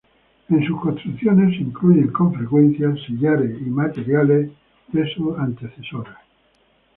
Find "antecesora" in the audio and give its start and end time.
5.37-6.17